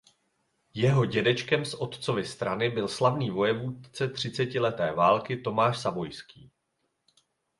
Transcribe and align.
Jeho 0.73 1.05
dědečkem 1.05 1.65
z 1.65 1.73
otcovy 1.73 2.25
strany 2.25 2.69
byl 2.69 2.87
slavný 2.87 3.29
vojevůdce 3.31 4.07
třicetileté 4.07 4.91
války 4.91 5.37
Tomáš 5.37 5.79
Savojský. 5.79 6.51